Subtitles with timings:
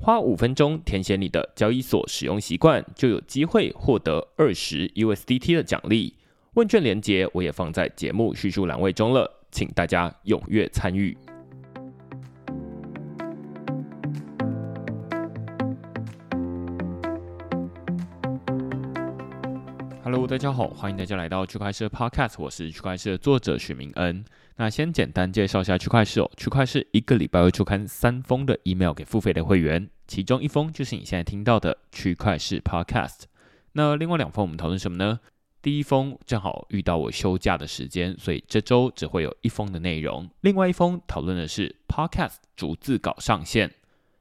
[0.00, 6.14] 花五分钟填写你的交易所使用习惯，就有机会获得二十 USDT 的奖励。
[6.54, 11.16] 问卷连接我也放在节目叙述栏位中了，请大家踊跃参与。
[20.10, 24.24] Hello，大家好，欢迎大家来到区块链 Podcast，我是区块链的作者许明恩。
[24.56, 33.24] 那先简单介绍一下区块链哦，区块链一个礼拜会出刊三封的 email 给付费的会员，其中一封就是你现在听到的区块链 Podcast。
[33.72, 35.20] 那另外两封我们讨论什么呢？
[35.60, 40.26] 第一封正好遇到我休假的时间，所以这周只会有一封的内容。
[40.40, 43.74] 另外一封讨论的是 Podcast 逐字稿上线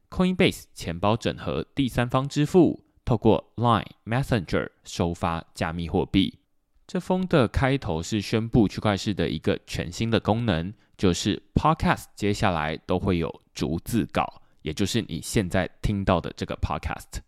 [0.09, 2.83] ，Coinbase 钱包整合第三方支付。
[3.08, 6.39] 透过 Line Messenger 收发加密货币。
[6.86, 17.22] 这封的开头是宣布区块链的一个全新的功能，就是 Podcast 接下来都会有逐字稿，也就是你现在听到的这个 Podcast。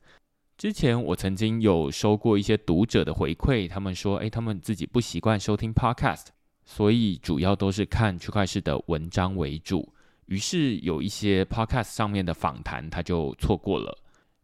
[0.58, 6.26] 之前我曾经有收过一些读者的回馈，他们说，哎，他们自己不习惯收听 Podcast，
[6.66, 9.94] 所以主要都是看区块链的文章为主，
[10.26, 13.98] 于是有一些 Podcast 上面的访谈他就错过了。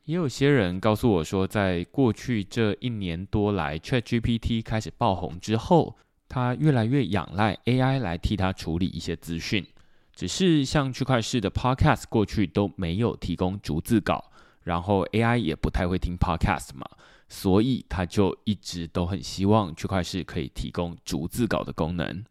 [0.05, 5.97] 也有些人告诉我说，在过去这一年多来，ChatGPT 开始爆红之后，
[6.29, 9.65] 他越来越仰赖 AI 来替他处理一些资讯。
[10.13, 14.31] 只是像区块链的 Podcast 过去都没有提供逐字稿，
[14.63, 16.87] 然后 AI 也不太会听 Podcast 嘛，
[17.27, 22.23] 所以他就一直都很希望区块链可以提供逐字稿的功能。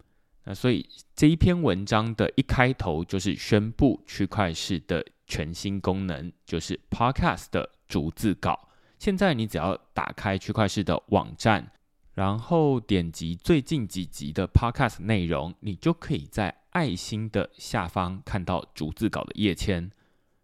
[0.45, 5.05] 那所以这一篇文章的一开头就是宣布区块链的。
[5.27, 8.69] 全新功能就是 Podcast 的逐字稿。
[8.99, 11.73] 现在你只要打开区块链的网站，
[12.13, 19.91] 然后点击最近几集的 Podcast 内容，你就可以在爱心的下方看到逐字稿的页签。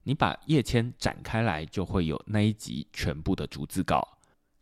[0.05, 4.17] 你把页签展开来，就会有那一集全部的逐字稿。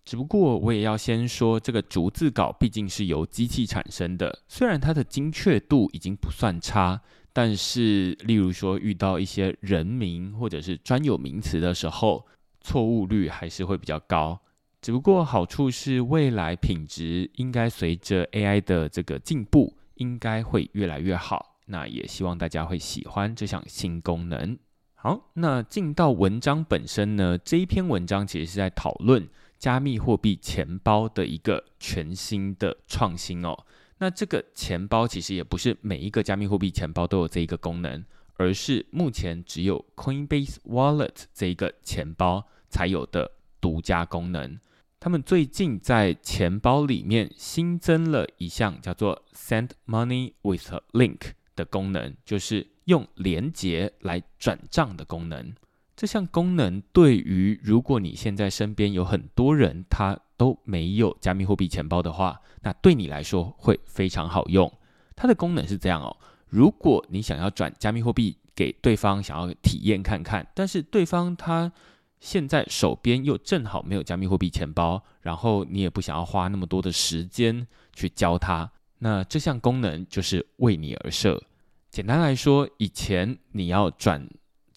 [0.09, 7.03] 只不过我也要先说，这个逐字稿毕竟是由机器产生的，虽然它的精确度已经不算差。
[7.31, 12.27] 但是，例如说遇到一些人名或者是专有名词的时候，
[12.63, 14.41] 错误率还是会比较高。
[14.81, 21.59] 只不过好处是，未来品质应该随着 AI 的这个进步，应该会越来越好。
[21.67, 24.57] 那也希望大家会喜欢这项新功能。
[24.95, 27.37] 好，那进到文章本身呢？
[27.37, 33.65] 这一篇文章其实是在讨论加密货币钱包的一个全新的创新哦。
[33.99, 38.05] 那这个钱包其实也不是每一个加密货币钱包都有这一个功能，
[38.35, 44.61] 而是目前只有 Coinbase Wallet 这一个钱包才有的独家功能。
[45.01, 55.55] 他们最近在钱包里面新增了一项叫做 Send Money with a Link 的功能，就是用连接来转账的功能。
[55.99, 64.73] 这项功能对于如果你现在身边有很多人，他都没有加密货币钱包的话，那对你来说会非常好用。
[65.17, 66.17] 它的功能是这样哦：
[66.47, 71.73] 如果你想要转加密货币给对方，想要体验看看，但是对方他
[72.21, 78.71] 现在手边又正好没有加密货币钱包，然后你也不想要花那么多的时间去教他，
[79.01, 81.43] 那这项功能就是为你而设。
[81.91, 84.29] 简单来说，以前你要转。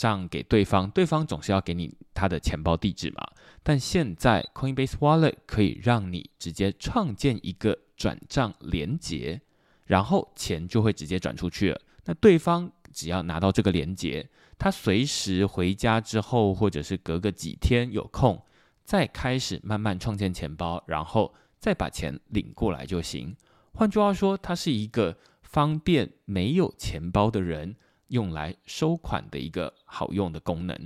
[0.01, 3.24] 账给对方，对方总是要给你他的钱包地址嘛。
[3.62, 9.39] 但现在 Coinbase Wallet 可以让你直接创建一个转账连接，
[9.86, 11.80] 然后钱就会直接转出去了。
[12.06, 14.27] 那对方只要拿到这个连接，
[14.57, 18.44] 他随时回家之后，或者是隔个几天有空，
[18.83, 23.36] 再开始慢慢创建钱包，然后再把钱领过来就行。
[23.74, 27.75] 换句话说，它是一个方便没有钱包的人。
[28.11, 30.77] 用来收款的一个好用的功能。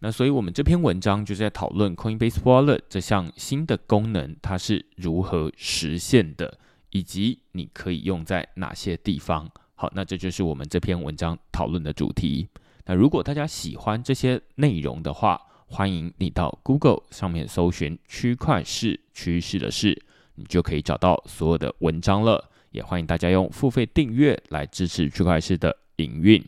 [0.00, 6.58] 那所以，我们这篇文章就是在讨论 Coinbase Wallet 这项新的功能，它是如何实现的，
[6.90, 9.50] 以及你可以用在哪些地方。
[9.74, 12.48] 好，那这就是我们这篇文章讨论的主题。
[12.84, 20.00] 那如果大家喜欢这些内容的话，欢迎你到 Google 上面搜寻“区块市趋势的事”，
[20.36, 22.50] 你就可以找到所有的文章了。
[22.72, 26.44] 也欢迎大家用付费订阅来支持区块市的营运。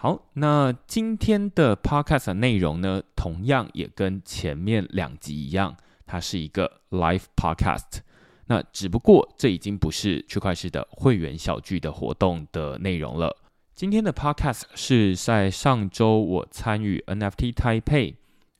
[0.00, 8.02] 好，那今天的 Podcast 内容呢，同样也跟前面两集一样，它是一个 Live Podcast。
[8.46, 13.36] 那只不过这已经不是区块市的会员小聚的活动的内容了。
[13.74, 18.14] 今天的 Podcast 是在上周我参与 NFT Taipei，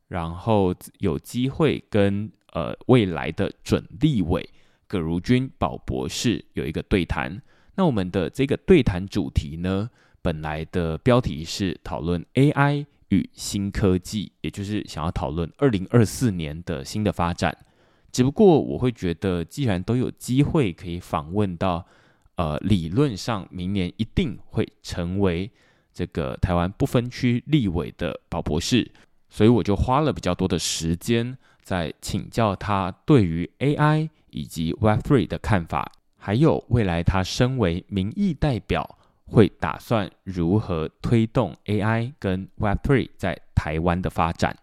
[0.08, 4.50] 然后有机会跟呃未来的准立委
[4.88, 7.40] 葛如君宝博士有一个对谈。
[7.76, 9.88] 那我们的这个对谈主题呢，
[10.22, 17.56] 本来的标题是讨论 AI 与新科技，也就是想要讨论二零二四年的新的发展。
[18.10, 21.86] 只不过我会觉得，既然都有机会可以访问到。
[22.38, 25.50] 呃，理论上明年一定会成为
[25.92, 28.88] 这个台湾不分区立委的宝博士，
[29.28, 38.97] 所以我就花了比较多的时间在请教他对于 AI 以及 Web Three 的看法，还有未来他身为民意代表
[39.30, 44.58] 会打算如何推动 AI 跟 Web3 在台湾的发展。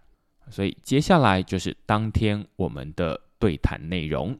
[0.51, 4.39] 所以接下来就是当天我们的对谈内容。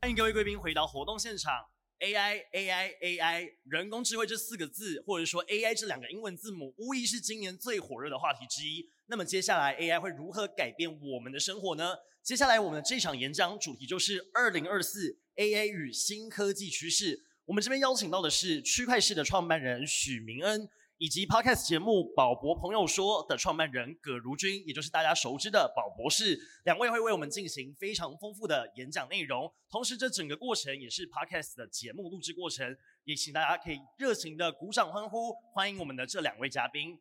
[0.00, 1.52] 欢迎各位贵宾回到活动现场。
[2.00, 8.88] AI AI AI 人工智慧这四个字，或者说 AI 这两个英文字母，无疑是今年最火热的话题之一。
[9.06, 11.94] 那么接下来 AI 会如何改变我们的生活呢？
[12.20, 17.20] 接下来我们的这场演讲主题就是二零二四 AI 与新科技趋势。
[17.52, 20.66] 我们这边邀请到的是区块市的创办人许明恩。
[20.96, 29.52] 以及 Podcast 节目《宝博朋友说》的创办人葛如君，也就是大家熟知的宝博士，两位会为我们进行非常丰富的演讲内容。
[29.68, 36.98] 同时，这整个过程也是 Podcast 的节目录制过程，也请大家可以热情的鼓掌欢呼，欢迎我们的这两位嘉宾。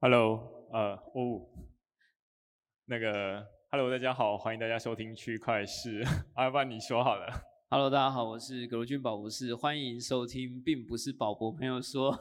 [0.00, 1.48] Hello，呃，哦，
[2.84, 6.00] 那个 Hello，大家好，欢迎大家收听区块市。
[6.34, 7.26] 阿爸，你说好了。
[7.68, 12.16] Hello，大家好，我是葛如俊宝博士，欢迎收听，并不是宝博朋友说。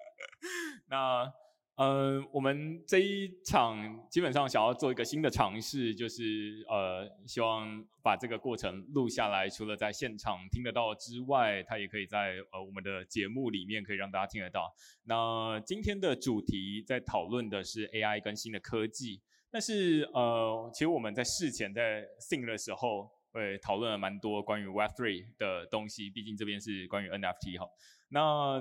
[0.86, 1.32] 那
[1.76, 14.70] 呃，我们这一场基本上想要做一个新的尝试，就是呃，希望把这个过程录下来，除了在现场听得到之外，它也可以在呃我们的节目里面可以让大家听得到。
[15.04, 23.10] 那今天的主题在讨论的是 AI 跟新的科技，但是呃，其实我们在事前在 think 的时候。
[23.32, 27.70] 会讨论了蛮多关于 Web3 的东西，毕竟这边是关于 NFT 哈。
[28.08, 28.60] 那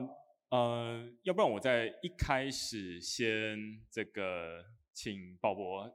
[0.55, 4.63] 呃，要不然我在一开始先这个
[4.93, 5.91] 请鲍勃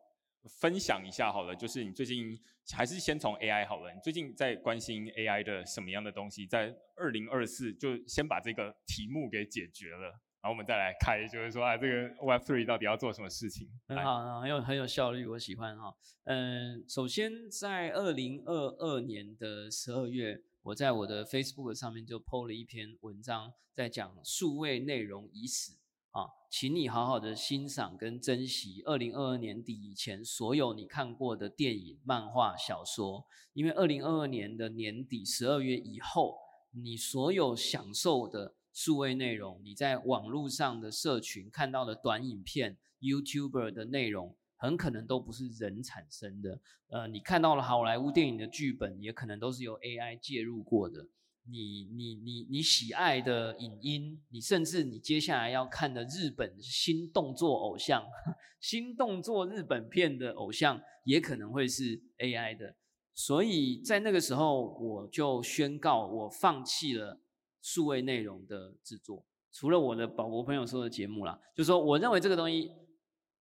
[0.61, 2.37] 分享一下好了，就是你最近
[2.73, 6.45] 还是先从 AI 好了，你最近在关心 AI 的什么样的东西？
[6.45, 10.21] 在二零二四就先把这个题目给解决了。
[10.45, 13.67] 然后我们再来开，就是说啊，这个 Web Three 到底要做什么事情？
[13.89, 15.97] 很好，很有很有效率，我喜欢哈。
[16.25, 25.79] 嗯，首先在二零二二年的十二月，我在我的 Facebook 上面就 PO 了一篇文章，在讲数位内容已死
[26.11, 36.37] 啊，请你好好的欣赏跟珍惜二零二二年底以前所有你看过的电影、漫画、小说，因为二零二二年的年底十二月以后，
[36.73, 38.57] 你所有享受的。
[38.75, 46.61] 数位内容，你在网络上的社群看到的短影片、YouTuber 的内容，很可能都不是人产生的。
[46.89, 51.07] 呃，你看到了好莱坞电影的剧本，也可能都是由 AI 介入过的。
[51.47, 58.05] 你、你、你、你喜爱的影音，你甚至你接下来要看的日本新动作偶像、
[58.61, 62.75] 新动作日本片的偶像，也可能会是 AI 的。
[63.13, 67.21] 所以在那个时候，我就宣告我放弃了。
[67.65, 72.71] 数位内容的制作，除了我的宝国朋友说的节目啦，就说我认为这个东西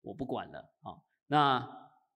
[0.02, 0.92] 我不管了啊。
[1.28, 1.66] 那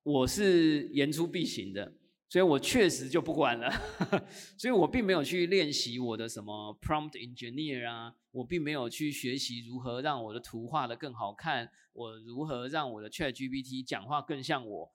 [0.03, 1.93] 我是言出必行的，
[2.27, 3.71] 所以我确实就不管了。
[4.59, 14.91] 所以我并没有去练习我的什么 prompt engineer 啊，我并没有去学习如何让我的图画的更好看，我如何让我的 Chat GPT 讲话更像我，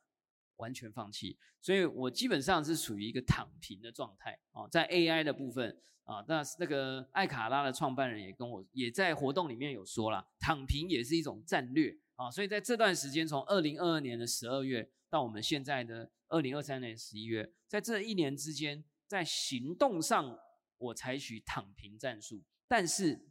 [0.59, 1.37] 完全放弃。
[1.61, 5.83] 所以我基本上是属于一个躺平的状态啊，在 AI 的部分。
[6.09, 12.31] 啊，那那个艾卡拉的创办人也跟我也在活动里面有说了，躺平也是一种战略啊。
[12.31, 20.39] 所以在这段时间，从二零二二年的十二月到我们现在的二零二三年十一月，在这一年之间，在行动上
[20.79, 23.29] 我采取躺平战术，但是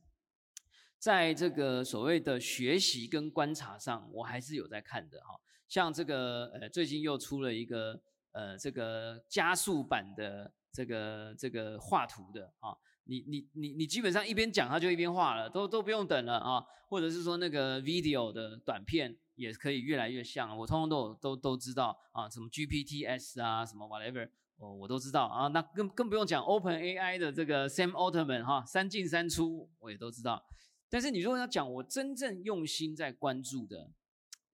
[0.99, 5.33] 在这个所谓的学习跟观察上，我还是有在看的哈。
[5.67, 7.99] 像这个呃，最近又出了一个。
[8.33, 12.69] 呃这个加速版的这个这个画图的啊，
[13.05, 24.29] 你你你你基本上一边讲它就一边画了，都都不用等了啊，或者是说那个 video 的短片也可以越来越像，我通通都都都知道啊，什么 GPTs 啊，什么 whatever。
[24.57, 30.45] 哦，我都知道啊，那更更不用讲 Open AI 的这个 Sam Altman 哈，三进三出我也都知道。
[30.91, 33.89] 但是你如果要讲我真正用心在关注的，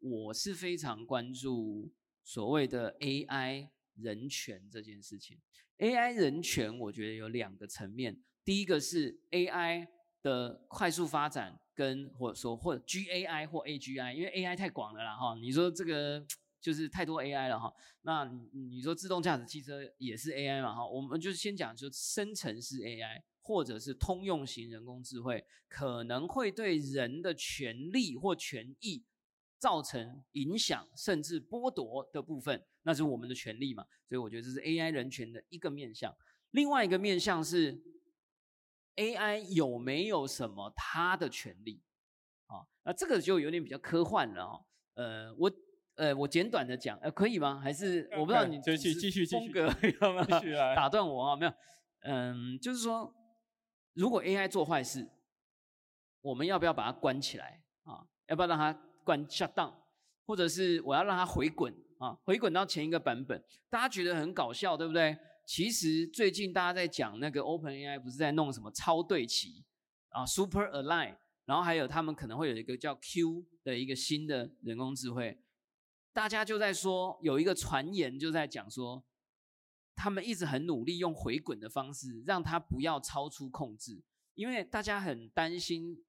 [0.03, 1.89] 我是非常关注
[2.24, 5.39] 所谓的 AI 人权这件事情。
[5.77, 9.88] AI 人权我觉得有两个层面，第一个是 AI
[10.22, 16.25] 的快速发展，跟或者说或者 GAI 或 AGI，因为 AI 太广了啦哈，你说这个。
[16.63, 17.69] 就是太多 AI 了哈，
[18.03, 20.88] 那你说自动驾驶汽车也是 AI 嘛哈？
[20.88, 29.03] 我们就是先讲，就生成式 AI 或者是通用型人工智慧，可能会对人的权利或权益
[29.63, 33.86] 造成影响，甚至剥夺的部分，那是我们的权利嘛？
[34.10, 36.13] 所以我觉得这是 AI 人权的一个面向。
[36.51, 37.82] 另外一个面向是
[38.98, 41.82] AI 有没有什么它的权利
[42.48, 42.67] 啊？
[42.84, 44.65] 那这个就有点比较科幻了哈。
[44.96, 45.50] 呃，我。
[45.96, 47.60] 呃，我简短的讲，呃，可以吗？
[47.60, 50.25] 还是我不知道你继续继续风格要吗？
[50.75, 51.53] 打断我啊，没有，
[52.01, 53.13] 嗯，就是说，
[53.93, 55.08] 如果 AI 做坏事，
[56.22, 58.08] 我们要不要把它关起来啊？
[58.25, 59.74] 要不要让它关 shut down？
[60.25, 62.17] 或者是我要让它回滚啊？
[62.24, 63.43] 回滚到前一个版本？
[63.69, 65.17] 大家觉得很搞笑，对不对？
[65.45, 69.65] 其实最近大家在讲那个 OpenAI 不是在弄什么超对齐
[70.07, 75.38] 啊，Super Align，然后还有他们可能会有一个叫 Q 的一个新的人工智慧。
[76.13, 79.03] 大家就在说，有一个传言就在讲说，
[79.93, 84.01] 他们一直很努力用回滚的方式，让它不要超出控制，
[84.36, 86.01] 因为大家很担心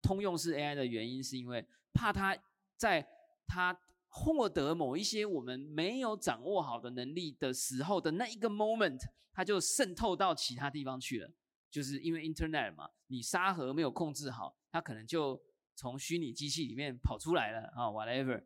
[0.00, 1.66] 通用式 AI 的原因，是因为
[1.98, 2.38] 怕它
[2.76, 3.04] 在
[3.44, 3.76] 它
[4.06, 9.00] 获得某一些我们没有掌握好的能力的时候的那一个 moment，
[9.32, 11.28] 它就渗透到其他地方去了。
[11.68, 15.42] 就是因为 Internet 嘛，你沙盒没有控制好，它可能就
[15.74, 18.44] 从虚拟机器里面跑出来了啊，whatever。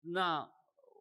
[0.00, 0.40] 那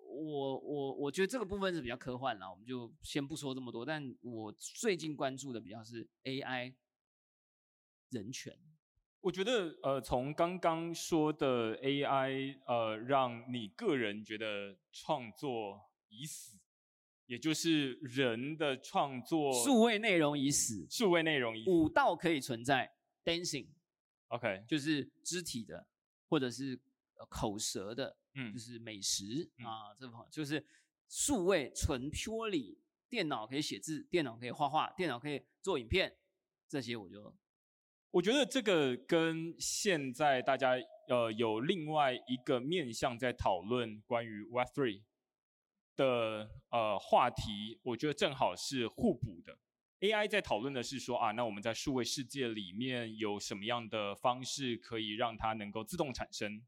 [0.07, 3.83] 我我我觉得这个部分是比较科幻啦，我们就先不说这么多。
[3.83, 6.75] 但我最近关注的比较是 AI
[8.11, 8.55] 人权。
[9.21, 16.57] 我觉得呃，从刚刚说的 AI 呃，让你个人觉得创作已死，
[17.27, 22.91] 也就是人的创作数位内容已死，数位内容已五道可以存在
[23.23, 25.85] ，dancing，OK，就是肢体的
[26.27, 26.79] 或者是
[27.29, 28.17] 口舌的。
[28.33, 30.65] 嗯，就是美食啊，这方就是
[31.09, 32.77] 数位纯 purely
[33.09, 36.15] 电脑可以写字，电脑可以画画，电脑可以做影片，
[36.69, 37.35] 这些我就
[38.11, 40.73] 我觉得这个跟现在大家
[41.07, 45.03] 呃有另外一个面向在讨论关于 Web Three
[45.95, 49.57] 的呃话题，我觉得正好是互补的。
[50.01, 56.61] AI 在讨论的是说啊，那我们在数位世界里面有什么样的方式可以让它能够自动产生？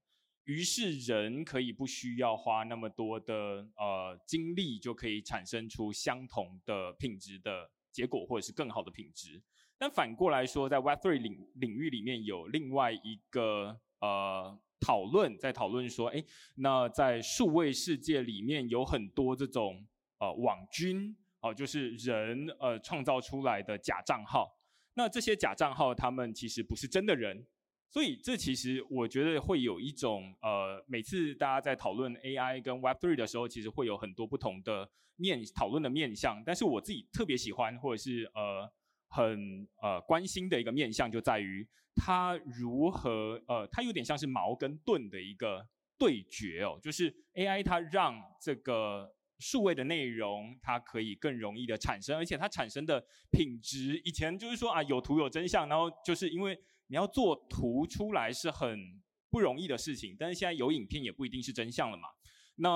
[0.46, 9.42] 于是人可以不需要花那么多的呃精力，就可以产生出相同的品质的结果，或者是更好的品质。
[9.84, 16.24] 但反过来说，在 Web3 领领域里面有另外一个呃讨论，在讨论说，哎，
[16.56, 19.86] 那在数位世界里面有很多这种
[20.20, 24.58] 呃网军哦，就是人呃创造出来的假账号。
[24.94, 27.46] 那这些假账号，他们其实不是真的人。
[27.90, 36.42] 所以，这其实我觉得会有一种呃，每次大家在讨论 AI 跟 Web3 的时候，其实会有很多不同的面讨论的面向。
[36.46, 38.72] 但是我自己特别喜欢或者是呃
[39.16, 45.68] 很呃关心的一个面向，就在于它如何呃，它有点像是矛跟盾的一个
[45.98, 46.80] 对决哦。
[46.82, 56.58] 就是 AI 它让这个数位的内容它可以更容易的产生，而且它产生的品质，以前就是说啊有图有真相，然后就是因为。
[56.88, 59.02] 你要做图出来是很
[59.32, 62.10] 不容易的事情，但是现在有影片也不一定是真相了嘛。
[62.58, 62.70] 那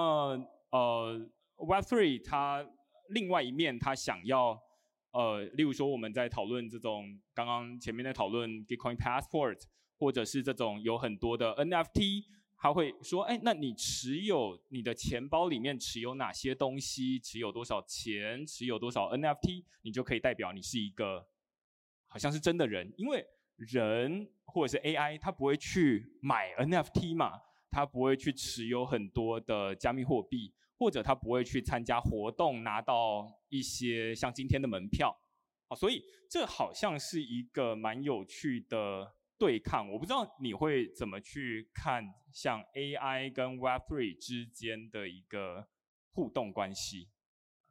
[0.72, 2.65] 呃，Web Three 它
[3.10, 4.60] 另外一面，它想要
[5.17, 9.62] 呃，例如说我们在讨论这种刚刚前面在讨论 Bitcoin Passport，
[9.97, 21.27] 或者是这种有很多的 NFT，他会说，哎，那你持有你的钱包里面持有哪些东西，持有多少钱，持有多少 NFT，你就可以代表你是一个
[22.07, 23.25] 好像是真的人，因为。
[23.59, 27.41] 人或者是 AI，它不会去买 NFT 嘛？
[27.71, 35.17] 它不会去持有很多的加密货币，或者他不会去参加活动拿到一些像今天的门票。
[35.67, 39.91] 啊，所以这好像是一个蛮有趣的对抗。
[39.91, 45.67] 我不知道你会怎么去看像 AI 跟 Web3 之间的一个
[46.13, 47.10] 互动关系。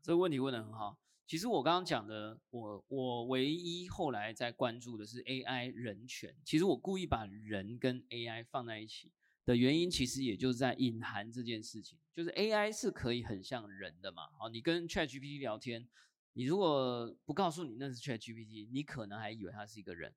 [0.03, 0.99] 这个问题问得很好。
[1.27, 6.37] 其实我刚刚讲的，我我唯一后来在关注的是 AI 人权。
[6.45, 9.11] 其实我故意把人跟 AI 放在一起
[9.47, 14.25] 的原因，其实也就是在隐含这件事情，就是 AI 是可以很像人的嘛。
[14.39, 15.89] 好，你跟 ChatGPT 聊天，
[16.35, 20.13] 你如果不告诉你那是 ChatGPT，你可能还以为他是一个人。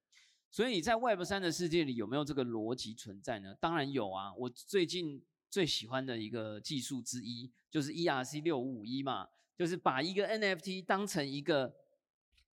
[0.52, 3.56] 所以在 Web 三的世界里，有没有这个逻辑存在呢？
[3.62, 4.34] 当然有啊。
[4.34, 9.30] 我最近最喜欢的一个技术之一，就是 ERC 六五五一嘛。
[9.56, 11.76] 就是把一个 NFT 当成一个，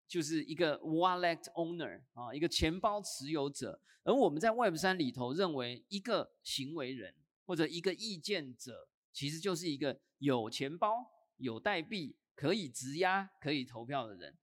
[0.07, 3.81] 就是一个 wallet owner 啊，一个钱包持有者。
[4.05, 11.05] 而我们在 Web 三里头认为，一个行为人或者一个意见者，其实就是一个有钱包、
[11.39, 14.37] 有代币、可以质押、可以投票的人。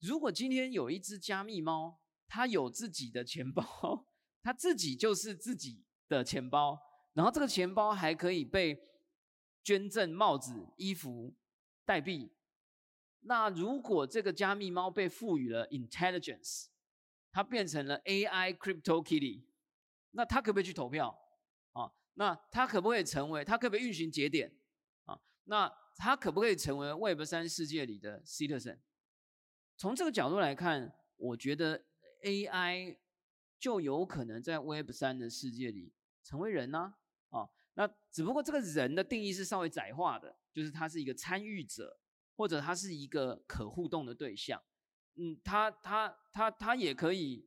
[0.00, 4.06] 如果今天有一只加密猫，它有自己的钱包，
[4.42, 6.78] 它自己就是自己的钱包，
[7.12, 8.80] 然后这个钱包还可以被
[9.62, 11.34] 捐赠帽子、衣服。
[11.86, 12.30] 代币，
[13.20, 16.66] 那如果这个加密猫被赋予了 intelligence，
[17.30, 19.44] 它变成了 AI crypto kitty，
[20.12, 21.16] 那它可不可以去投票
[21.72, 21.92] 啊？
[22.14, 23.44] 那它可不可以成为？
[23.44, 24.54] 它可不可以运行节点
[25.04, 25.20] 啊？
[25.44, 28.78] 那它可不可以成为 Web 三世界里的 citizen？
[29.76, 31.84] 从这个角度来看，我觉得
[32.22, 32.96] AI
[33.58, 36.94] 就有可能在 Web 三的世界里成为人呢？
[37.28, 40.36] 啊，那只不过这个人的定义是稍微窄化的。
[40.52, 42.00] 就是他是一个参与者，
[42.40, 44.58] 或者他是一个可互动的对象。
[45.16, 47.44] 嗯，他他他他也可以，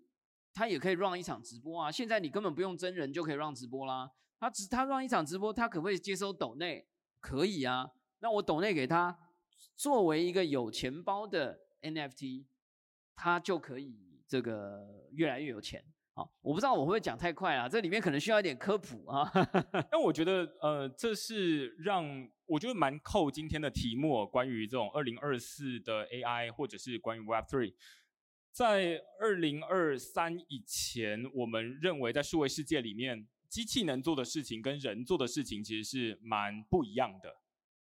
[0.53, 1.91] 他也可以让一场直播啊。
[1.91, 4.11] 现在你根本不用真人就可以让直播啦。
[4.39, 6.87] 他只他让一场直播，他可不可以接收抖内？
[7.19, 7.89] 可以啊。
[8.19, 9.17] 那我抖内给他，
[9.75, 12.45] 作为一个有钱包的 NFT，
[13.15, 15.83] 他就可以这个越来越有钱。
[16.15, 19.27] 好，我不知道我会不会讲太快啊，这里面可能需要一点科普啊。
[19.89, 22.05] 但我觉得，呃，这是让
[22.45, 27.73] 我觉得蛮扣今天的题目，关于这种二零二四的 AI，或者是关于 Web Three，
[28.51, 37.37] 在二零二三以前，我们认为在数位世界里面，机器能做的事情跟人做的事情其实是蛮不一样的。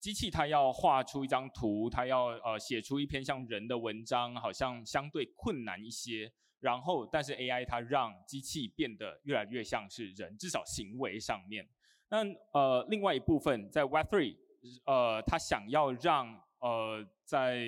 [0.02, 6.34] 机器它要画出一张图，它要呃写出一篇像人的文章，好像相对困难一些。
[6.60, 11.66] 然后，但是 AI 它让机器变得越来越像是人，至少行为上面。
[12.10, 12.18] 那
[12.52, 14.36] 呃，另外一部分在 Web Three，
[14.86, 16.28] 呃，它想要让
[16.60, 17.66] 呃在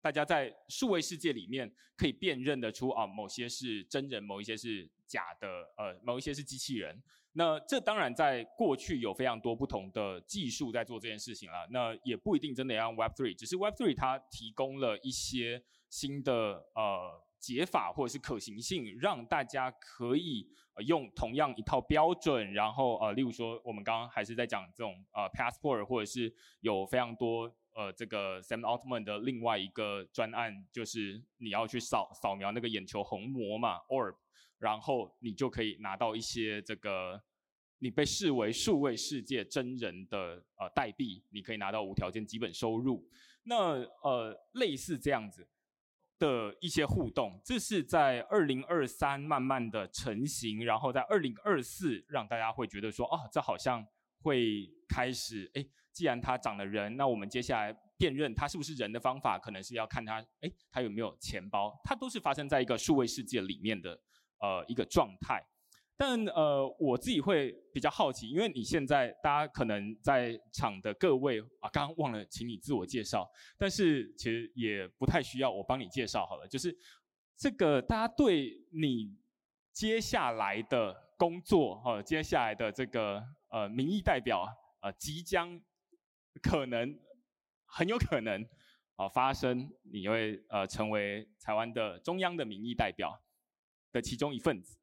[0.00, 7.02] 大家在数位世界里面可以辨认得出啊，某些是真人，某一些是假的，呃，某一些是机器人。
[7.32, 11.66] 那这当然在过去有非常多不同的技术在做这件事情了。
[11.70, 16.32] 那也不一定真的要 Web Three，只是 Web Three 它提供了一些新的
[16.76, 17.24] 呃。
[17.42, 20.48] 解法或者是可行性，让大家可以
[20.86, 34.14] 用同样一套标准，然后呃，例如说我们刚刚还是在讲这种呃 passport，或者是有非常多呃这个 Sam Altman 的另外一个专案，就是你要去扫扫描那个眼球虹膜嘛，orb，
[34.58, 37.20] 然后你就可以拿到一些这个
[37.80, 43.04] 你被视为数位世界真人的呃代币，你可以拿到无条件基本收入。
[43.42, 45.48] 那呃类似这样子。
[46.22, 53.84] 的一些互动，这是在二零二三慢慢的成型，然后在二零二四让大家会觉得说，哦，这好像
[54.20, 64.00] 会开始，哎，既然它长了人，那我们接下来辨认它是不是人的方法，可能是要看它，哎，它有没有钱包，它都是发生在一个数位世界里面的，
[64.38, 65.44] 呃，一个状态。
[65.96, 76.48] 但呃，我自己会比较好奇，因为你现在大家可能在场的各位啊，刚刚忘了请你自我介绍，但是其实也不太需要我帮你介绍好了。
[76.48, 76.76] 就是
[77.36, 79.16] 这个大家对你
[79.72, 84.44] 接下来的工作哈，接下来的这个呃民意代表
[84.80, 85.60] 啊，即将
[86.42, 86.98] 可能
[87.64, 88.44] 很有可能
[88.96, 93.22] 啊发生，你会呃成为台湾的中央的民意代表
[93.92, 94.78] 的其中一份子。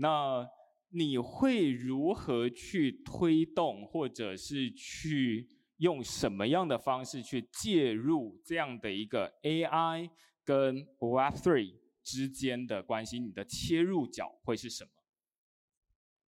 [0.00, 0.48] 那
[0.88, 10.10] 你会如何去推动，或者是去用什么样的方式去介入这样的一个 AI
[10.42, 13.20] 跟 Web3 之间的关系？
[13.20, 14.90] 你的切入角会是什么？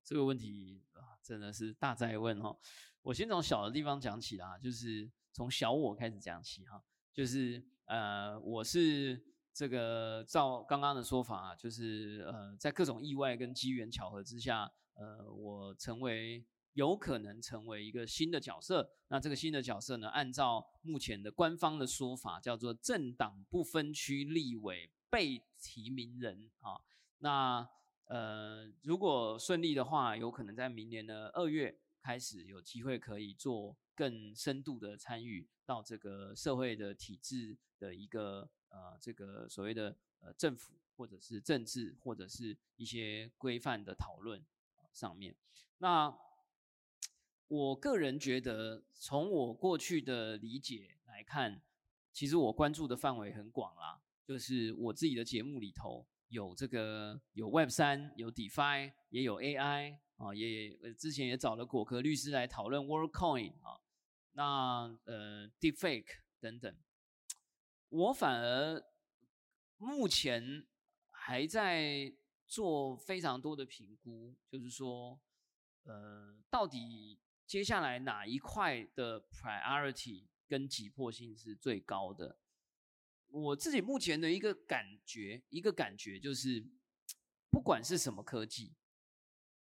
[0.04, 2.56] 这个问题啊，真的是大在问哦。
[3.00, 9.31] 我先从小的地方讲起啦，就是从小我开始讲起哈，就是呃，我是。
[9.52, 18.90] 这个照刚刚的说法，就是呃，在各种意外跟机缘巧合之下，呃，我成为有可能成为一个新的角色。
[19.08, 26.80] 那这个新的角色呢，按照目前的官方的说法，叫做政党不分区立委被提名人啊。
[27.18, 27.68] 那
[28.06, 44.44] 呃，如果顺利的话，有可能在明年的二月开始有机会可以做更深度的参与到这个社会的体制的一个呃这个所谓的呃政府或者是政治或者是一些规范的讨论
[44.92, 45.34] 上面。
[45.78, 46.12] 那
[47.48, 51.60] 我个人觉得，从我过去的理解来看，
[52.10, 63.80] 其实我关注的范围很广啦，就是我自己的节目里头有这个有 Web 三，有 DeFi，也有 AI 啊，也之前也找了果壳律师来讨论 WorldCoin 啊，
[64.32, 66.74] 那呃 Deepfake 等等，
[67.92, 68.82] 我反而
[69.76, 70.66] 目前
[71.10, 72.12] 还在
[72.46, 75.20] 做非常多的评估，就是说，
[75.84, 77.20] 呃，到底。
[77.44, 82.38] 接下来哪一块的 priority 跟急迫性是最高的？
[83.28, 86.64] 我自己目前的一个感觉，一个感觉就是，
[87.50, 88.74] 不管是什么科技，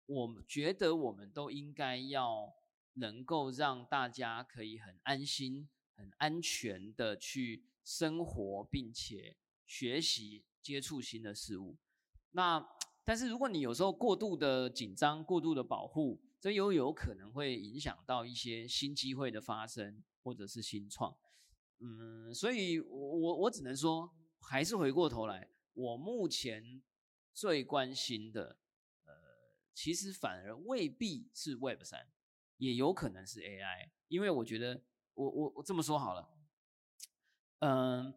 [0.06, 2.54] 我觉得我们都应该要
[2.92, 5.68] 能够让大家可以很安心、
[6.00, 9.36] 很安全的去生活，并且
[9.66, 11.76] 学习、接触新的事物。
[12.30, 12.66] 那
[13.04, 21.14] 但是如果你有时候过度的紧张、过度的保护，这又有可能会影响到一些新机会的发生，或者是新创。
[21.80, 24.10] 嗯，所以我我我只能说，
[24.40, 26.82] 还是回过头来，我目前
[27.34, 28.56] 最关心的，
[29.04, 29.12] 呃，
[29.74, 32.06] 其实反而未必是 Web 三，
[32.56, 33.90] 也有可能是 AI。
[34.08, 34.82] 因为我觉得，
[35.20, 36.28] 我我我这么说好了，
[37.58, 38.14] 嗯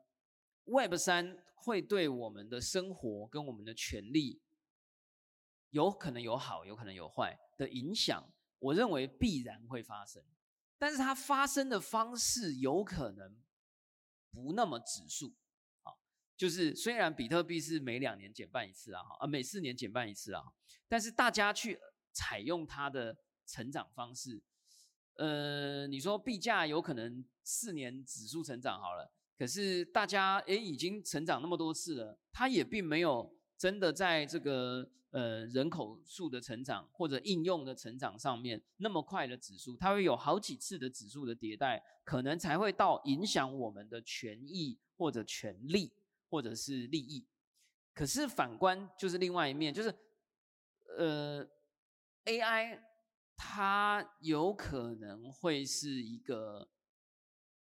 [0.63, 4.41] ，Web 三会对我们的生活跟我们的权利，
[5.71, 7.37] 有可能有好，有可能有坏。
[7.57, 10.23] 的影响，我认为必然会发生，
[10.77, 13.35] 但是它发生的方式有可能
[14.31, 15.35] 不那么指数
[15.83, 15.93] 啊。
[16.37, 20.41] 就是虽然比特币是每两年减半一次啊，啊每四年减半一次啊，
[20.87, 21.79] 但是大家去
[22.11, 24.41] 采用它的成长方式，
[25.15, 34.89] 呃，你说币价有可能四年指数成长好了，可是大家诶已经成长那么多次了，它也并没有真的在这个。
[35.13, 45.93] 呃，人口数的成长或者应用的成长上面那么快的指数，它会有好几次的指数的迭代，可能才会到影响我们的权益或者权利
[46.31, 47.27] 或者是利益。
[47.93, 49.93] 可是反观就是另外一面，就是
[50.97, 51.47] 呃
[52.25, 52.79] ，AI
[53.35, 56.69] 它有可能会是一个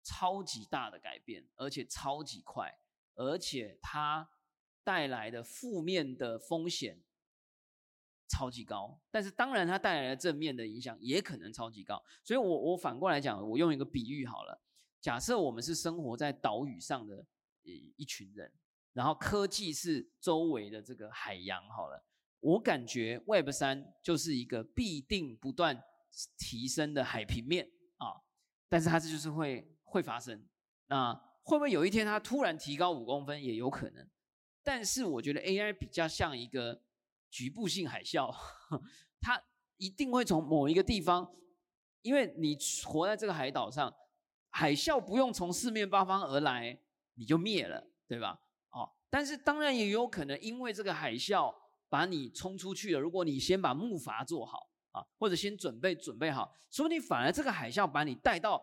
[0.03, 2.80] 超级大的改变，而且超级快，
[3.15, 4.30] 而且它
[4.84, 7.03] 带来的负面的风险。
[8.30, 14.62] 超级高，但是当然它带来的正面的影响也可能超级高，所以我我反过来讲，我用一个比喻好了，
[14.99, 17.25] 假设我们是生活在岛屿上的
[17.63, 18.51] 一一群人，
[18.91, 22.03] 然后科技是周围的这个海洋好了，
[22.39, 25.84] 我感觉 Web 三就是一个必定不断
[26.38, 28.21] 提升的海平面啊，
[28.69, 30.47] 但是它这就是会会发生，
[30.88, 34.10] 那会不会有一天它突然提高五公分也有可能，
[34.63, 36.84] 但是我觉得 AI 比较像一个。
[37.30, 38.34] 局部性海啸，
[39.19, 39.43] 它
[39.76, 41.30] 一定会从某一个地方，
[42.02, 43.93] 因为你活在这个海岛上，
[44.50, 46.80] 海啸不用从四面八方而来，
[47.15, 48.39] 你就灭了，对吧？
[48.69, 51.54] 哦，但是当然也有可能因为这个海啸
[51.89, 53.00] 把你冲出去了。
[53.00, 58.62] 如果你先把木筏做好啊，或者先准备准备好，说不定反而这个海啸把你带到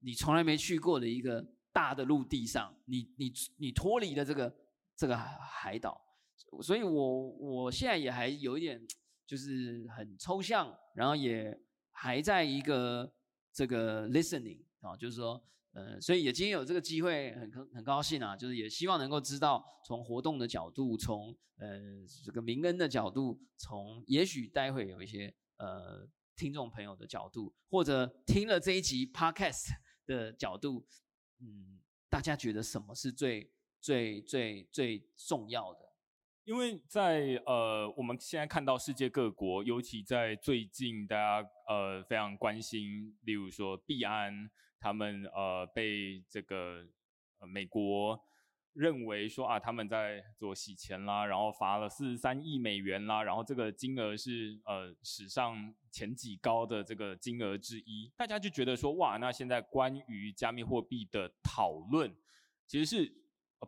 [0.00, 4.54] 你从来没去过的一个大的陆地上，你你你脱离了这个
[4.96, 6.00] 这个海岛。
[6.60, 8.86] 所以，我我现在也还有一点，
[9.26, 11.58] 就是很抽象，然后也
[11.92, 13.10] 还在一个
[13.50, 21.80] 这个 listening 啊，就是说，呃，所以也今天有这个机会，很很高兴啊，就是也希望能够知道从活动的角度，从呃
[22.24, 26.06] 这个明恩的角度，从也许待会有一些呃
[26.36, 29.70] 听众朋友的角度，或者听了这一集 podcast
[30.04, 30.86] 的角度，
[31.40, 31.80] 嗯，
[32.10, 35.80] 大家觉得什么是最最最最重要的？
[36.44, 44.50] 因为在呃，我们现在看到世界各国，尤其在最近，大家呃非常关心，例如说币安，
[44.82, 46.84] 他们呃被这个
[47.38, 48.20] 呃美国
[48.72, 62.12] 认为说啊，他们在做洗钱啦，然后罚了四十三亿美元啦，然后这个金额是呃史上前几高的这个金额之一，大家就觉得说哇，那现在关于加密货币的讨论，
[62.66, 63.12] 其实是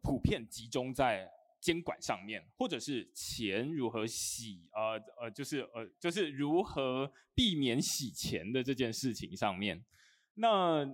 [0.03, 1.31] 普遍集中在。
[1.65, 9.83] 监管上面，或者是钱如何洗，呃呃，就是呃，就是如何避免洗钱的这件事情上面。
[10.35, 10.85] 那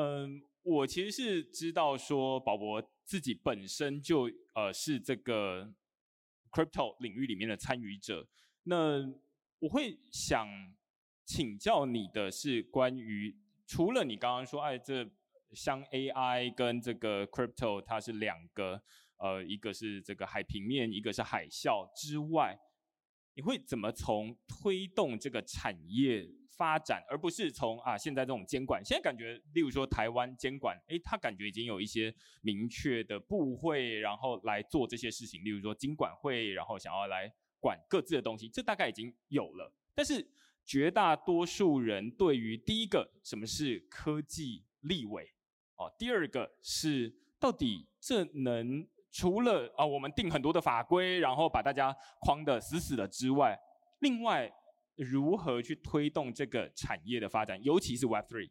[0.00, 5.74] 嗯，我其实是知道说，宝博自己本身就呃是这个
[6.52, 8.24] crypto 领域里面的参与者。
[8.62, 9.00] 那
[9.58, 10.46] 我会想
[11.24, 15.04] 请教你的是关于除了你刚刚说，哎，这
[15.50, 18.80] 像 AI 跟这个 crypto 它是两个，
[19.16, 22.56] 呃，一个是这个海平面，一个是海啸之外，
[23.34, 28.84] 你会怎么从推动这个产业发展，而不是从啊现在这种监管？
[28.84, 40.26] 现在感觉，例如说台湾监管，哎，他感觉已经有一些明确的部会，然后来做这些事情，例如说经管会，然后想要来管各自的东西，这大概已经有了，但是。
[40.68, 45.26] 绝大多数人对于第一个什么是科技立委，
[45.76, 53.58] 哦，第二个是到底这能除了啊我们定很多的法规，然后把大家框的死死的之外，
[54.00, 54.52] 另外
[54.98, 58.50] 如何去推动这个产业的发展，尤其是 Web Three，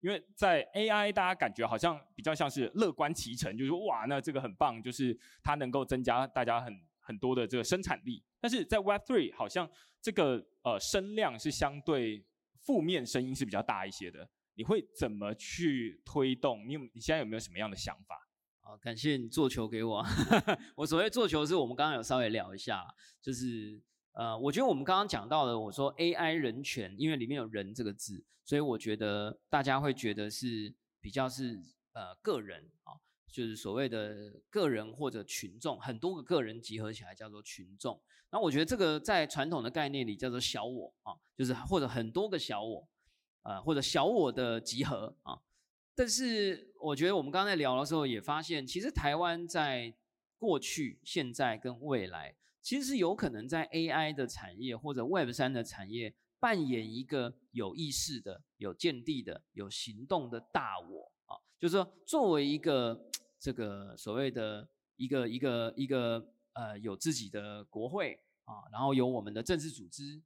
[0.00, 9.70] 因为在 AI 大家感觉好像比较像是乐观其成，就是说哇那这个很棒，就是它能够增加大家很很多的这个生产力，但是在 Web Three 好像。
[10.04, 12.26] 这个呃声量是相对
[12.58, 16.66] 负面声音是比较大一些的，你会怎么去推动？
[16.66, 18.18] 你有你现在有没有什么样的想法？
[18.58, 20.04] 好，感谢你做球给我。
[20.74, 22.84] 我所谓做球是我们刚刚有稍微聊一下，
[23.20, 23.80] 就是
[24.12, 31.60] 呃，我觉得我们刚刚讲到的，我说 AI 人权，因为里面有人这个字，所以我觉得大家会觉得是比较是
[31.92, 32.92] 呃个人啊，
[33.30, 38.00] 就是所谓的个人或者群众，很多个个人集合起来叫做群众。
[38.30, 42.88] 那我觉得这个在传统的概念里叫做小我啊，就是或者很多个小我，
[43.42, 45.38] 呃或者小我的集合啊。
[45.94, 49.94] 但是我觉得我们刚才聊的时候也发现，其实台湾在
[50.38, 61.36] 过去、现在跟未来，其实是有可能在 AI 的产业或者 Web 三的产业扮演一个有意识的、有见地的、有行动的大我啊。
[61.58, 66.28] 就是说，作为一个这个所谓的一个一个一个。
[66.54, 70.20] 呃，有自己的国会啊，然后有我们的政治组织，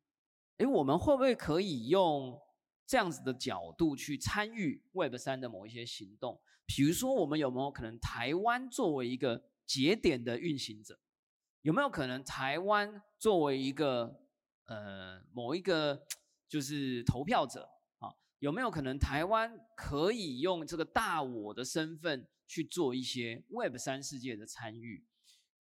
[0.57, 2.37] 诶，我们会不会可以用
[2.85, 6.40] 这样子的角度去参与 Web 三的某一些行动？
[6.66, 10.99] 比如说，我们有没有可能台湾作为一个节点的运行者？
[11.66, 14.20] 有没有可能台湾作为一个
[14.66, 16.00] 呃某一个
[16.48, 18.14] 就是投票者啊？
[18.38, 25.05] 有没有可能台湾可以用这个大我的身份去做一些 Web 三世界的参与？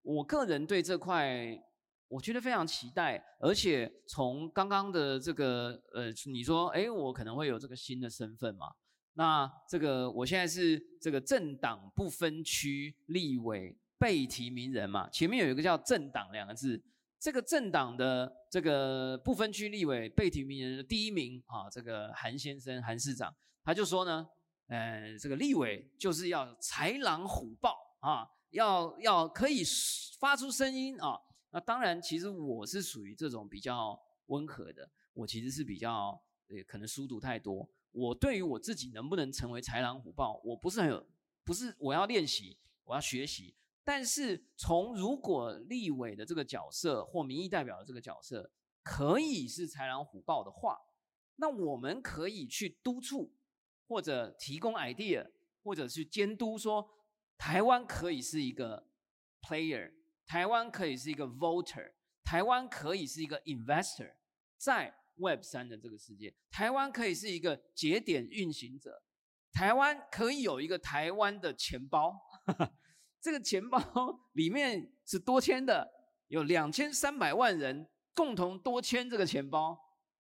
[0.03, 1.59] 我个人对这块，
[2.07, 8.67] 我觉得非常期待，而且从刚刚的这个，呃，你说，哎，我可能会有这个新的身份嘛？
[9.13, 15.09] 那这个我现在是这个政党不分区立委被提名人嘛？
[15.09, 16.81] 前面有一个叫政党两个字，
[17.19, 24.27] 这个政党的这个不分区立委被提名人的第一名啊，这个韩先生韩市长，他就说呢，
[24.67, 28.27] 呃，这个立委就是要豺狼虎豹啊。
[28.51, 29.63] 要要可以
[30.17, 31.19] 发出声音啊！
[31.51, 34.89] 那当然，其实我是属于这种比较温和的。
[35.13, 37.69] 我其实是比较呃，可能书读太多。
[37.91, 41.05] 我对于我自己能不能成为豺狼虎豹，我不是很有，
[41.43, 43.53] 不是我要练习，我要学习。
[43.85, 48.51] 但是从如果立委的这个角色或民意代表的这个角色
[48.83, 50.77] 可以是豺狼虎豹的话，
[51.37, 53.33] 那我们可以去督促
[53.87, 55.31] 或者提供 idea，
[55.63, 56.91] 或者去监督说。
[57.37, 58.87] 台湾可以是一个
[59.41, 59.91] player，
[60.25, 61.91] 台湾可以是一个 voter，
[62.23, 64.13] 台湾可以是一个 investor，
[64.55, 69.03] 在 Web 三的这个世界，台湾可以是一个节点运行者，
[69.51, 72.17] 台湾可以有一个台湾的钱包，
[73.25, 73.79] 这个钱包
[74.33, 75.89] 里面是多签的，
[76.27, 79.75] 有两千三百万人共同多签这个钱包，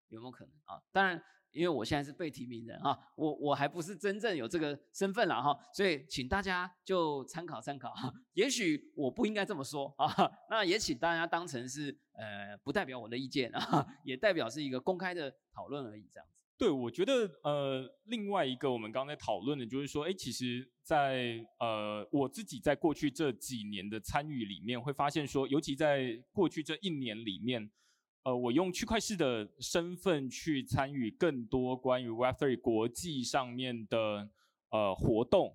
[0.08, 0.82] 有没有可能啊？
[0.90, 1.22] 当然。
[1.52, 8.12] 因为我现在是被提名人啊，我我还不是真正有这个身份了哈，所以请大家就参考参考哈。
[8.32, 16.43] 也许我不应该这么说啊，那也请大家当成是呃不代表我的意见啊，也代表是一个公开的讨论而已这样子。
[16.64, 27.70] 对，我觉得呃另外一个我们刚才讨论的就是说，哎，其实，在呃我自己在过去这几年的参与里面，会发现说，尤其在过去这一年里面。
[28.22, 34.30] 呃，我用区块市的身份去参与更多关于 Web3 国际上面的
[34.70, 35.54] 呃活动，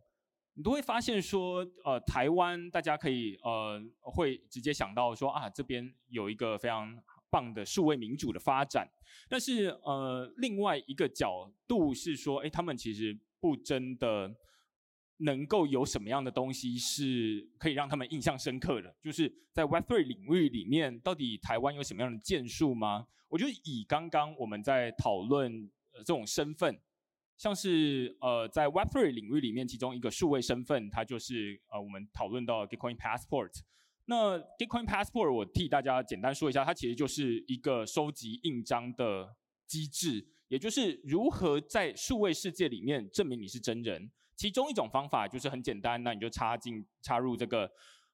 [0.53, 6.95] 你都会发现说，呃，台湾大家可以呃会直接想到说啊，这边有一个非常
[7.29, 8.87] 棒的数位民主的发展，
[9.27, 14.35] 但是呃另外一个角度是说，哎，他们其实不真的。
[15.21, 18.95] 能够有什么样的东西是可以让他们印象深刻的？
[19.03, 23.05] 就是在 Web3 领域里面，到底台湾有什么样的建树吗？
[23.27, 26.79] 我觉得以刚刚我们在讨论呃这种身份，
[27.35, 33.51] 像是呃在 Web3 领域里面，其中一个数位身份，它就是呃我们讨论到 Bitcoin Passport。
[34.09, 39.35] 那 Bitcoin Passport 我替大家简单说一下，它其实就是一个收集印章的
[39.67, 40.27] 机制。
[40.47, 44.09] 也就是如何在数位世界里面证明你是真人。
[44.35, 47.71] 其中一种方法就是很简单，那你就插进插入这个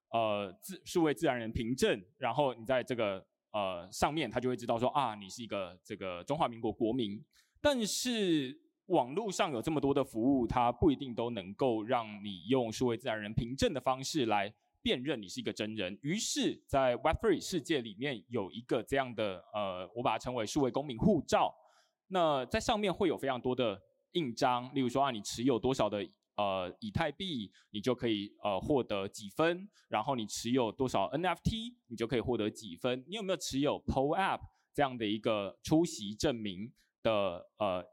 [0.09, 7.23] 呃自数位自然人凭证，然后你在这个呃上面，他就会知道说啊，你是一个这个中华民国国民。
[7.61, 14.53] 但是网络上有这么多的服务，它不一定都能够让你用数位自然人凭证的方式来
[14.85, 15.97] 辨认你是一个真人。
[16.03, 21.51] 于是，在 Web3 世界里面有一个这样的呃，我把它称为数位公民护照。
[22.09, 23.81] 那在上面会有非常多的。
[24.11, 25.97] 印章，例如说啊，你持有多少的
[26.37, 33.03] 呃以太币，你就可以呃获得几分；然后你持有多少 NFT，你就可以获得几分。
[33.09, 34.39] 你有没有持有 PO App
[34.73, 36.71] 这样的一个出席证明
[37.03, 37.85] 的呃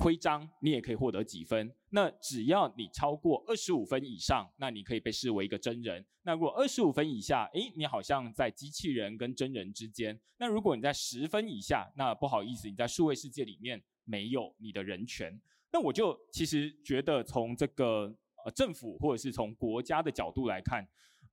[0.00, 1.72] 徽章，你也可以获得几分。
[1.90, 6.04] 那只要你超过二十五分以上，那你可以被视为一个真人。
[6.22, 10.18] 那如果二十五分以下，诶，你好像在机器人跟真人之间。
[10.38, 15.38] 那如果你在十分以下，那不好意思，你在数位世界里面没有你的人权。
[15.70, 18.12] 那我就其实觉得，从这个
[18.44, 20.88] 呃政府或者是从国家的角度来看，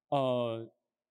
[0.09, 0.69] 呃，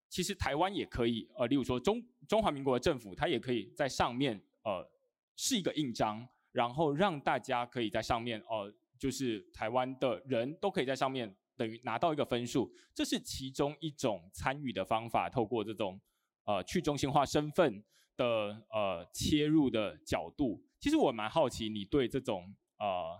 [0.09, 4.89] 其实台湾也可以，呃，例如说中中华民国的政府，它也可以在上面呃
[5.37, 16.01] 是一个印章，然后让大家可以在上面，呃，就是台湾的人都可以在上面等于拿到一个分数，这是其中一种参与的方法，透过这种
[16.45, 17.85] 呃去中心化身份
[18.17, 18.25] 的
[18.71, 20.65] 呃切入的角度。
[20.81, 22.57] 其实我蛮好奇，你对这种。
[22.79, 23.19] 呃，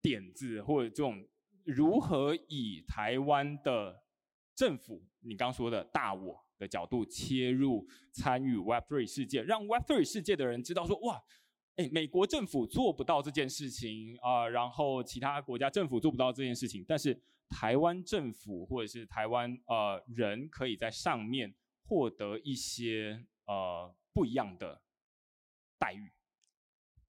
[0.00, 1.26] 点子或者这种
[1.64, 4.04] 如何以台湾的
[4.54, 11.20] 政府，你刚说的大我的角度切入参与 Web3 世界，让 Web3 世界的人知道说，哇，
[11.78, 17.16] 哎，美国政府做不到这件事情啊，然后其他国家政府做不到这件事情，但是
[17.48, 24.82] 台湾政府或者是台湾呃人可以在上面获得一些呃不一样的
[25.78, 26.10] 待遇。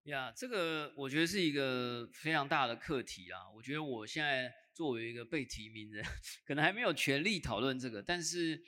[0.04, 3.50] 呀，这个我觉得是一个非常大的课题啊。
[3.56, 6.04] 我觉得我现在作为一个被提名人，
[6.46, 8.62] 可能还没有权利讨论这个，但是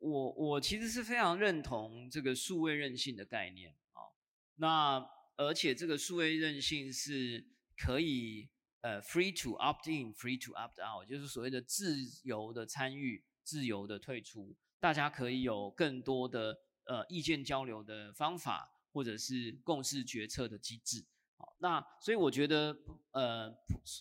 [0.00, 3.74] 我我其实是非常认同这个数位韧性的概念。
[4.56, 5.04] 那
[5.36, 7.44] 而且这个数位韧性是
[7.76, 8.48] 可以
[8.80, 18.70] 呃 free to opt in，free to opt out，就是所谓的自由的参与、自由的退出，大家可以有更多的呃意见交流的方法。
[18.94, 21.04] 或者是共识决策的机制，
[21.36, 22.72] 好，那所以我觉得，
[23.10, 23.52] 呃，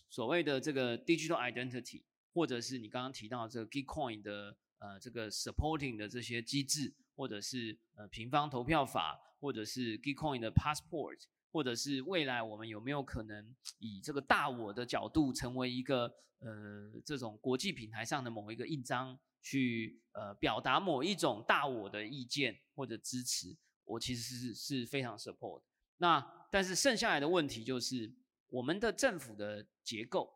[0.08, 11.20] 所谓的这个 digital identity，或者是你刚刚提到这个 Gitcoin 的呃这个 supporting 的这些机制，或者是呃平方投票法，或者是 Gitcoin 的 passport，
[11.52, 16.06] 或者是未来我们有没有可能以这个大我的角度，成为一个
[16.40, 23.54] 呃这种国际平台上的某一个印章，去呃表达某一种大我的意见或者支持。
[23.84, 25.62] 我其实是是非常 support，
[25.98, 28.16] 那但是剩下来的问题就是，
[28.48, 30.32] 我们的政府的结构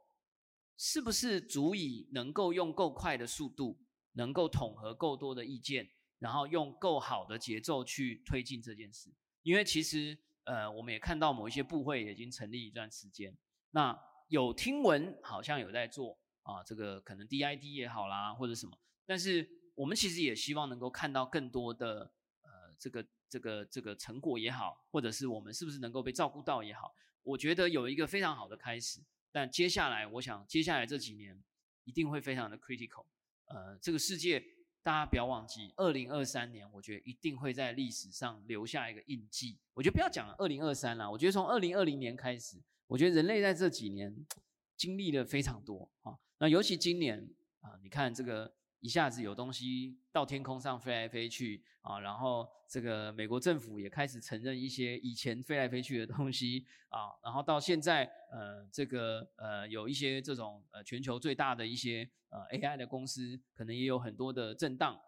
[0.75, 3.79] 是不是足以能够用够快的速度，
[4.11, 5.87] 能够统合够多的意见，
[6.19, 9.09] 然后用够好的节奏去推进这件事？
[9.43, 13.35] 因为其实呃，我们也看到某一些部会已经成立一段时间，
[13.71, 23.05] 那有听闻好像有在做啊，这个可能 DID 也好啦，或者什么，但是我们其实也希望能够看到更多的呃这个。
[23.29, 29.01] 这个这个成果也好，或者是我们是不是能够被照顾到也好，我觉得有一个非常好的开始。
[29.33, 31.37] 但接下来，我想接下来这几年
[31.83, 33.05] 一定会非常的 critical。
[33.47, 34.41] 呃，这个世界
[34.87, 39.59] 大家不要忘记，二零二三年，我觉得一定会在历史上留下一个印记。
[39.73, 42.55] 我觉得不要讲二零二三了，我觉得从二零二零年开始，
[42.87, 44.15] 我觉得人类在这几年
[44.77, 46.17] 经历了非常多啊。
[46.37, 48.55] 那尤其今年啊，你看这个。
[48.79, 64.99] 一下子有东西到天空上飞来飞去啊，然后这个美国政府也开始承认一些以前飞来飞去的东西啊，然后到现在呃这个呃有一些这种呃全球最大的一些呃 AI 的公司可能也有很多的震荡，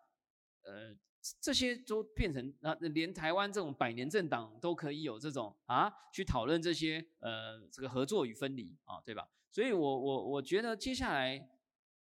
[0.63, 0.95] 呃
[1.41, 9.30] 这些都变成那连台湾这种百年政党都可以有这种啊去讨论这些呃这个合作与分离啊对吧？
[9.51, 11.49] 所以我我我觉得接下来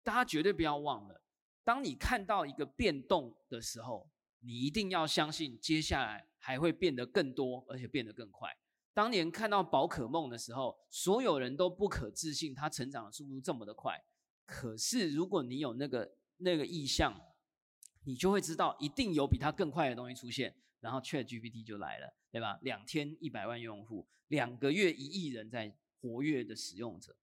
[0.03, 1.21] 大家绝对不要忘了。
[1.67, 4.09] 当你看到一个变动的时候，
[4.39, 8.49] 你一定要相信接下来还会变得更多，而且变得更快。
[8.93, 14.01] 当年看到宝可梦的时候，所有人都不可置信，它成长的速度这么的快。
[14.45, 17.13] 可是如果你有那个那个意向，
[18.05, 20.55] 你就会知道一定有比它更快的东西出现。
[20.79, 22.57] 然后 Chat GPT 就来了，对吧？
[22.61, 27.13] 两天一百万用户，两个月一亿人在活跃的使用者，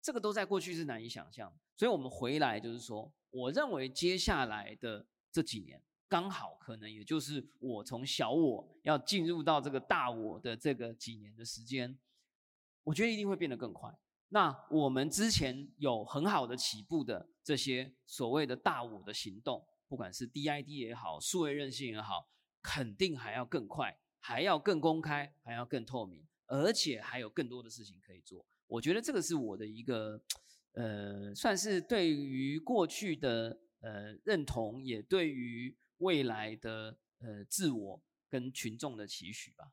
[0.00, 1.52] 这个都在过去是难以想象。
[1.76, 3.12] 所以我们回来就是说。
[3.30, 11.98] 我认为接下来的这几年刚好可能也就是我从小我要进入到这个大我的这个几年的时间，
[12.84, 13.94] 我觉得一定会变得更快。
[14.30, 22.28] 那我们之前有很好的起步的这些所谓的大我的行动，不管是 DID 也好，数位韧性也好，
[22.62, 28.44] 肯定还要更快，还要更公开，还要更透明，而且还有更多的事情可以做。
[28.66, 30.20] 我觉得这个是我的一个，
[30.78, 39.72] 呃，算是对于过去的呃认同，也对于未来的呃自我跟群众的期许吧。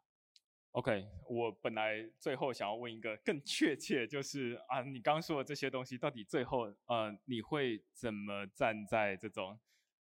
[0.71, 9.59] OK，我本来最后想要问一个更确切，就是啊，你刚说的这些东西，到底最后呃，你会怎么站在这种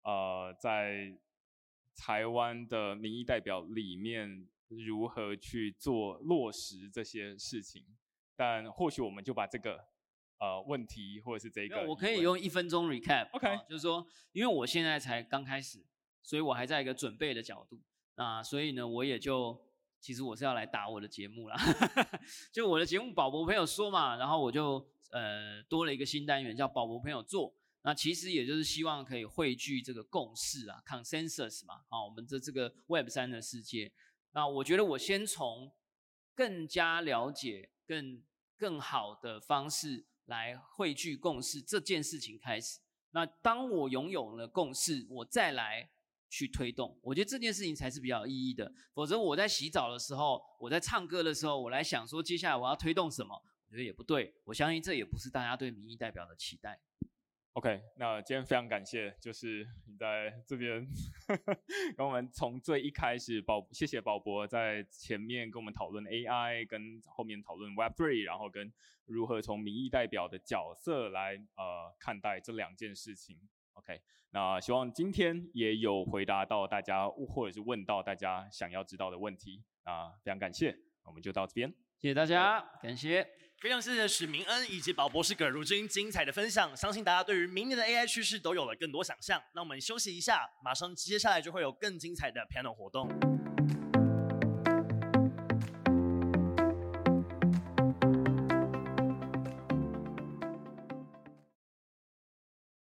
[0.03, 1.19] 呃，在
[1.97, 7.83] 台湾的民意代表里面，如何去做落实这些事情？
[8.37, 9.89] 但或许我们就把这个
[10.43, 13.31] 呃问题或者是这个，我可以用一分钟 recap。
[13.31, 15.79] OK，就是说，因为我现在才刚开始，
[16.23, 17.81] 所以我还在一个准备的角度。
[18.17, 19.59] 那所以呢，我也就。
[20.03, 21.57] 其实我是要来打我的节目啦，
[22.51, 33.93] 就我的节目宝博朋友说嘛，然后我就呃多了一个新单元叫宝博朋友做，那其实也就是希望可以汇聚这个共识啊，consensus 嘛，啊，我们的这个 Web 三的世界，
[34.33, 35.71] 那我觉得我先从
[36.35, 38.21] 更加了解、更
[38.57, 42.81] 更好的方式来汇聚共识这件事情开始，
[43.13, 45.91] 那当我拥有了共识，我再来。
[46.35, 48.73] 去推动，我觉得这件事情才是比较有意义的。
[48.95, 53.35] 否则我在洗澡的时候，我在唱歌的时候，我来想说接下来我要推动什么，
[53.69, 54.35] 我觉得也不对。
[54.45, 56.81] 我相信这也不是大家对民意代表的期待。
[57.55, 60.87] OK，那今天非常感谢，就是你在这边
[61.95, 68.73] 跟我们从最一开始宝，谢谢宝博在前面跟我们讨论 AI，跟后面讨论 Web3，然后跟
[69.05, 73.39] 如何从民意代表的角色来呃看待这两件事情。
[73.75, 74.01] OK，
[74.31, 79.63] 那希望今天也有回答到大家，或者是问到大家想要知道的问题。
[79.83, 80.75] 啊，非常感谢，
[81.05, 83.29] 我们就到这边，谢谢大家，感谢，
[83.63, 89.41] 非常谢谢许明恩以及宝博士葛如君精彩的分享，相信大家对于明年的 AI 趋势都有了更多想象。
[89.55, 93.09] 那我们休息一下，马上接下来就会有更精彩的 panel 活动。